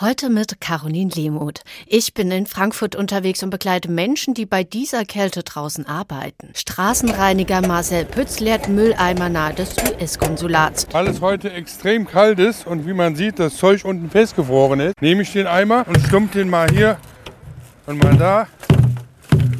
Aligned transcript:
Heute 0.00 0.30
mit 0.30 0.60
Caroline 0.60 1.10
Lehmuth. 1.12 1.62
Ich 1.84 2.14
bin 2.14 2.30
in 2.30 2.46
Frankfurt 2.46 2.94
unterwegs 2.94 3.42
und 3.42 3.50
begleite 3.50 3.90
Menschen, 3.90 4.32
die 4.32 4.46
bei 4.46 4.62
dieser 4.62 5.04
Kälte 5.04 5.42
draußen 5.42 5.86
arbeiten. 5.86 6.50
Straßenreiniger 6.54 7.66
Marcel 7.66 8.04
Pütz 8.04 8.38
leert 8.38 8.68
Mülleimer 8.68 9.28
nahe 9.28 9.54
des 9.54 9.74
US-Konsulats. 9.76 10.86
Weil 10.92 11.08
es 11.08 11.20
heute 11.20 11.52
extrem 11.52 12.06
kalt 12.06 12.38
ist 12.38 12.64
und 12.64 12.86
wie 12.86 12.92
man 12.92 13.16
sieht, 13.16 13.40
das 13.40 13.56
Zeug 13.56 13.84
unten 13.84 14.08
festgefroren 14.08 14.78
ist, 14.78 15.02
nehme 15.02 15.22
ich 15.22 15.32
den 15.32 15.48
Eimer 15.48 15.84
und 15.88 15.98
stumpf 16.06 16.30
den 16.30 16.48
mal 16.48 16.70
hier 16.70 16.96
und 17.86 18.00
mal 18.00 18.16
da 18.16 18.46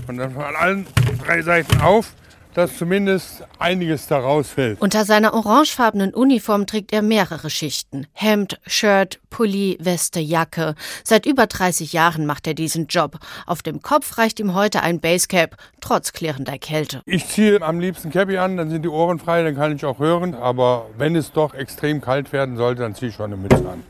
und 0.07 0.19
dann 0.19 0.31
von 0.35 0.45
allen 0.45 0.87
drei 1.27 1.43
Seiten 1.43 1.81
auf 1.81 2.13
dass 2.55 2.77
zumindest 2.77 3.45
einiges 3.59 4.07
da 4.07 4.19
rausfällt. 4.19 4.81
Unter 4.81 5.05
seiner 5.05 5.35
orangefarbenen 5.35 6.15
Uniform 6.15 6.67
trägt 6.67 6.93
er 6.93 7.03
mehrere 7.03 7.51
Schichten. 7.51 8.07
Hemd, 8.13 8.61
Shirt, 8.67 9.21
Pulli, 9.31 9.79
Weste, 9.81 10.21
Jacke. 10.21 10.75
Seit 11.05 11.27
über 11.27 11.47
30 11.47 11.93
Jahren 11.93 12.27
macht 12.27 12.47
er 12.47 12.55
diesen 12.55 12.87
Job. 12.87 13.19
Auf 13.47 13.63
dem 13.63 13.83
Kopf 13.83 14.19
reicht 14.19 14.41
ihm 14.41 14.55
heute 14.55 14.83
ein 14.83 15.01
Basecap, 15.01 15.57
trotz 15.81 16.13
klirrender 16.13 16.59
Kälte. 16.59 17.03
Ich 17.07 17.27
ziehe 17.29 17.63
am 17.63 17.81
liebsten 17.81 18.11
Cappy 18.11 18.39
an, 18.39 18.57
dann 18.57 18.71
sind 18.71 18.83
die 18.83 18.89
Ohren 18.89 19.19
frei, 19.19 19.43
dann 19.43 19.55
kann 19.55 19.75
ich 19.75 19.85
auch 19.85 19.99
hören. 19.99 20.35
Aber 20.35 20.87
wenn 20.97 21.17
es 21.17 21.33
doch 21.33 21.55
extrem 21.55 22.01
kalt 22.01 22.33
werden 22.33 22.57
sollte, 22.57 22.83
dann 22.83 22.95
ziehe 22.95 23.11
ich 23.11 23.15
schon 23.15 23.33
eine 23.33 23.37
Mütze 23.37 23.65
an. 23.69 23.85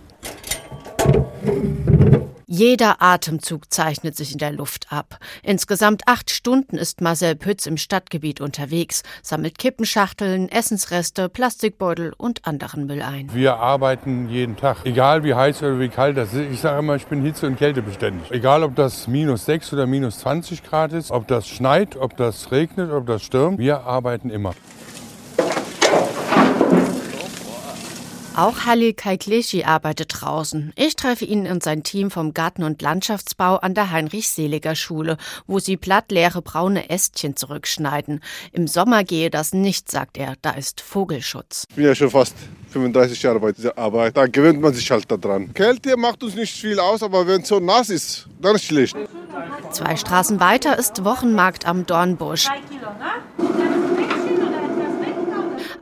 Jeder 2.50 3.02
Atemzug 3.02 3.70
zeichnet 3.70 4.16
sich 4.16 4.32
in 4.32 4.38
der 4.38 4.52
Luft 4.52 4.90
ab. 4.90 5.18
Insgesamt 5.42 6.04
acht 6.06 6.30
Stunden 6.30 6.78
ist 6.78 7.02
Marcel 7.02 7.36
Pütz 7.36 7.66
im 7.66 7.76
Stadtgebiet 7.76 8.40
unterwegs, 8.40 9.02
sammelt 9.22 9.58
Kippenschachteln, 9.58 10.48
Essensreste, 10.48 11.28
Plastikbeutel 11.28 12.14
und 12.16 12.46
anderen 12.46 12.86
Müll 12.86 13.02
ein. 13.02 13.28
Wir 13.34 13.56
arbeiten 13.56 14.30
jeden 14.30 14.56
Tag, 14.56 14.78
egal 14.84 15.24
wie 15.24 15.34
heiß 15.34 15.62
oder 15.62 15.78
wie 15.78 15.90
kalt 15.90 16.16
das 16.16 16.32
ist. 16.32 16.50
Ich 16.50 16.60
sage 16.60 16.78
immer, 16.78 16.96
ich 16.96 17.06
bin 17.06 17.20
hitze- 17.20 17.46
und 17.46 17.58
kältebeständig. 17.58 18.30
Egal, 18.30 18.62
ob 18.62 18.74
das 18.76 19.08
minus 19.08 19.44
6 19.44 19.74
oder 19.74 19.86
minus 19.86 20.20
20 20.20 20.62
Grad 20.62 20.94
ist, 20.94 21.10
ob 21.10 21.28
das 21.28 21.46
schneit, 21.46 21.96
ob 21.96 22.16
das 22.16 22.50
regnet, 22.50 22.90
ob 22.90 23.04
das 23.06 23.22
stürmt, 23.24 23.58
wir 23.58 23.80
arbeiten 23.82 24.30
immer. 24.30 24.54
Auch 28.38 28.66
Halil 28.66 28.92
Kaikleshi 28.92 29.64
arbeitet 29.64 30.12
draußen. 30.20 30.72
Ich 30.76 30.94
treffe 30.94 31.24
ihn 31.24 31.48
und 31.48 31.64
sein 31.64 31.82
Team 31.82 32.08
vom 32.12 32.34
Garten- 32.34 32.62
und 32.62 32.80
Landschaftsbau 32.80 33.56
an 33.56 33.74
der 33.74 33.90
Heinrich-Seliger-Schule, 33.90 35.16
wo 35.48 35.58
sie 35.58 35.76
plattleere 35.76 36.40
braune 36.40 36.88
Ästchen 36.88 37.34
zurückschneiden. 37.34 38.20
Im 38.52 38.68
Sommer 38.68 39.02
gehe 39.02 39.30
das 39.30 39.52
nicht, 39.52 39.90
sagt 39.90 40.18
er, 40.18 40.34
da 40.40 40.50
ist 40.50 40.80
Vogelschutz. 40.80 41.64
Ich 41.70 41.74
bin 41.74 41.86
ja 41.86 41.96
schon 41.96 42.10
fast 42.10 42.36
35 42.70 43.20
Jahre 43.20 43.40
bei 43.40 43.50
dieser 43.50 43.76
Arbeit. 43.76 44.16
Da 44.16 44.28
gewöhnt 44.28 44.60
man 44.60 44.72
sich 44.72 44.88
halt 44.88 45.10
daran. 45.10 45.52
Kälte 45.52 45.96
macht 45.96 46.22
uns 46.22 46.36
nicht 46.36 46.54
viel 46.54 46.78
aus, 46.78 47.02
aber 47.02 47.26
wenn 47.26 47.42
es 47.42 47.48
so 47.48 47.58
nass 47.58 47.90
ist, 47.90 48.28
dann 48.40 48.54
ist 48.54 48.62
es 48.62 48.68
schlecht. 48.68 48.96
Zwei 49.72 49.96
Straßen 49.96 50.38
weiter 50.38 50.78
ist 50.78 51.04
Wochenmarkt 51.04 51.66
am 51.66 51.86
Dornbusch. 51.86 52.46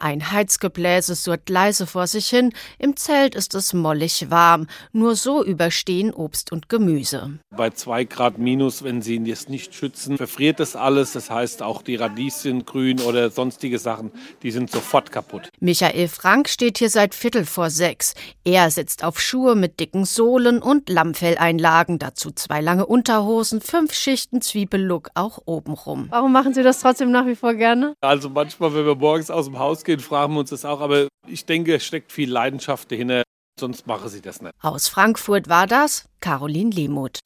Ein 0.07 0.31
Heizgebläse 0.31 1.17
surrt 1.17 1.49
leise 1.49 1.85
vor 1.85 2.07
sich 2.07 2.29
hin, 2.29 2.53
im 2.79 2.95
Zelt 2.95 3.35
ist 3.35 3.57
es 3.57 3.75
mollig 3.75 4.31
warm. 4.31 4.69
Nur 4.93 5.17
so 5.17 5.45
überstehen 5.45 6.15
Obst 6.15 6.53
und 6.53 6.69
Gemüse. 6.69 7.41
Bei 7.51 7.71
zwei 7.71 8.05
Grad 8.05 8.39
minus, 8.39 8.85
wenn 8.85 9.03
Sie 9.03 9.17
es 9.29 9.49
nicht 9.49 9.75
schützen, 9.75 10.17
verfriert 10.17 10.61
das 10.61 10.77
alles. 10.77 11.15
Das 11.15 11.29
heißt, 11.29 11.61
auch 11.61 11.83
die 11.83 11.97
Radieschen 11.97 12.65
grün 12.65 13.01
oder 13.01 13.31
sonstige 13.31 13.81
Sachen, 13.81 14.13
die 14.45 14.53
sind 14.53 14.71
sofort 14.71 15.11
kaputt. 15.11 15.49
Michael 15.59 16.07
Frank 16.07 16.49
steht 16.49 16.79
hier 16.79 16.91
seit 16.91 17.13
Viertel 17.13 17.45
vor 17.45 17.71
sechs. 17.71 18.15
Er 18.45 18.71
sitzt 18.71 19.03
auf 19.03 19.19
Schuhe 19.19 19.57
mit 19.57 19.81
dicken 19.81 20.05
Sohlen 20.05 20.63
und 20.63 20.89
Lammfelleinlagen, 20.89 21.99
dazu 21.99 22.31
zwei 22.31 22.61
lange 22.61 22.87
Unterhosen, 22.87 23.61
fünf 23.61 23.93
Schichten 23.93 24.41
Zwiebellook 24.41 25.11
auch 25.15 25.41
obenrum. 25.47 26.07
Warum 26.11 26.31
machen 26.33 26.55
Sie 26.55 26.63
das 26.63 26.79
trotzdem 26.79 27.11
nach 27.11 27.27
wie 27.27 27.35
vor 27.35 27.55
gerne? 27.55 27.95
Also 28.03 28.31
manchmal, 28.31 28.73
wenn 28.73 28.87
wir 28.87 28.95
morgens 28.95 29.33
aus 29.33 29.47
dem 29.47 29.59
Haus 29.59 29.83
gehen, 29.83 29.96
fragen 30.01 30.35
wir 30.35 30.41
uns 30.41 30.51
das 30.51 30.65
auch. 30.65 30.81
Aber 30.81 31.09
ich 31.27 31.45
denke, 31.45 31.75
es 31.75 31.85
steckt 31.85 32.13
viel 32.13 32.31
Leidenschaft 32.31 32.91
dahinter. 32.91 33.23
Sonst 33.59 33.87
machen 33.87 34.09
sie 34.11 34.21
das 34.21 34.43
nicht. 34.43 34.53
Aus 34.61 34.89
Frankfurt 34.89 35.49
war 35.49 35.67
das 35.67 36.05
Caroline 36.21 36.71
Lehmuth. 36.71 37.21